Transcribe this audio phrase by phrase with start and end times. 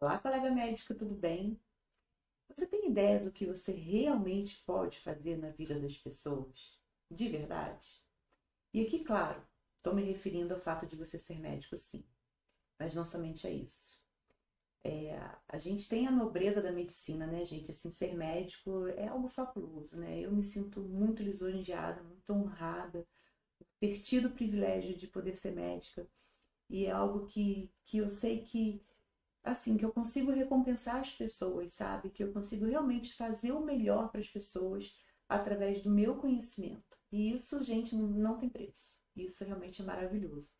[0.00, 1.60] Olá, colega médica, tudo bem?
[2.48, 6.80] Você tem ideia do que você realmente pode fazer na vida das pessoas?
[7.10, 8.02] De verdade?
[8.74, 9.42] E aqui, claro,
[9.78, 12.04] estou me referindo ao fato de você ser médico, sim.
[12.78, 14.00] Mas não somente a isso.
[14.84, 15.16] É,
[15.48, 17.70] a gente tem a nobreza da medicina, né, gente?
[17.70, 20.20] Assim, ser médico é algo fabuloso, né?
[20.20, 23.06] Eu me sinto muito lisonjeada, muito honrada
[23.58, 26.08] por ter tido o privilégio de poder ser médica.
[26.70, 28.82] E é algo que, que eu sei que
[29.42, 32.10] assim, que eu consigo recompensar as pessoas, sabe?
[32.10, 34.94] Que eu consigo realmente fazer o melhor para as pessoas
[35.28, 36.98] através do meu conhecimento.
[37.10, 38.98] E isso, gente, não tem preço.
[39.16, 40.50] Isso realmente é maravilhoso.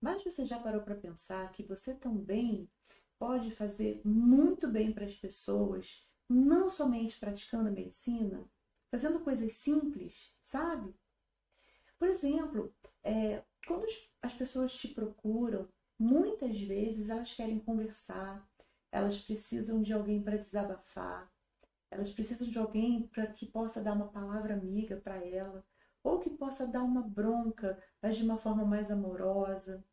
[0.00, 2.70] Mas você já parou para pensar que você também
[3.18, 8.44] pode fazer muito bem para as pessoas, não somente praticando a medicina,
[8.90, 10.94] fazendo coisas simples, sabe?
[11.98, 13.86] Por exemplo, é, quando
[14.22, 15.68] as pessoas te procuram
[15.98, 18.46] Muitas vezes elas querem conversar,
[18.92, 21.32] elas precisam de alguém para desabafar,
[21.90, 25.64] elas precisam de alguém para que possa dar uma palavra amiga para ela,
[26.02, 29.84] ou que possa dar uma bronca, mas de uma forma mais amorosa.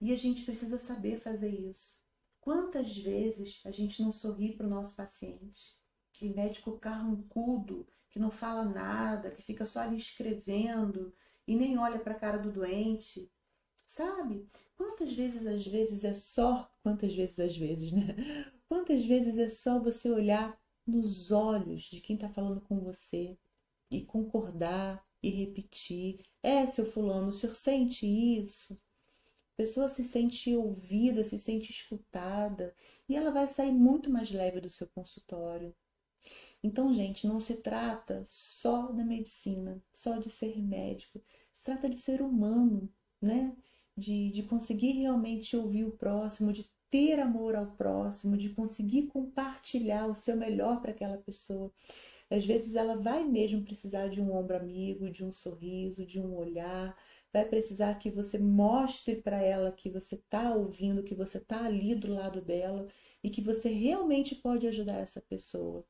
[0.00, 1.98] E a gente precisa saber fazer isso.
[2.40, 5.76] Quantas vezes a gente não sorri para o nosso paciente?
[6.20, 11.14] E médico carrancudo, que não fala nada, que fica só ali escrevendo
[11.46, 13.30] e nem olha para a cara do doente.
[13.88, 14.46] Sabe?
[14.76, 18.14] Quantas vezes às vezes é só, quantas vezes às vezes, né?
[18.68, 23.36] Quantas vezes é só você olhar nos olhos de quem está falando com você
[23.90, 26.20] e concordar e repetir.
[26.42, 28.74] É, seu fulano, o senhor sente isso?
[29.54, 32.74] A pessoa se sente ouvida, se sente escutada
[33.08, 35.74] e ela vai sair muito mais leve do seu consultório.
[36.62, 41.96] Então, gente, não se trata só da medicina, só de ser médico, se trata de
[41.96, 43.56] ser humano, né?
[43.98, 50.06] De, de conseguir realmente ouvir o próximo, de ter amor ao próximo, de conseguir compartilhar
[50.06, 51.70] o seu melhor para aquela pessoa.
[52.30, 56.36] Às vezes ela vai mesmo precisar de um ombro amigo, de um sorriso, de um
[56.36, 56.96] olhar,
[57.32, 61.94] vai precisar que você mostre para ela que você está ouvindo, que você está ali
[61.94, 62.86] do lado dela
[63.22, 65.84] e que você realmente pode ajudar essa pessoa.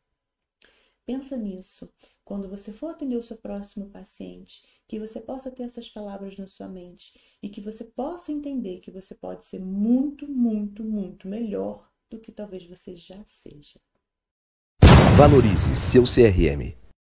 [1.09, 1.91] Pensa nisso.
[2.23, 6.47] Quando você for atender o seu próximo paciente, que você possa ter essas palavras na
[6.47, 11.91] sua mente e que você possa entender que você pode ser muito, muito, muito melhor
[12.11, 13.81] do que talvez você já seja.
[15.17, 16.77] Valorize seu CRM.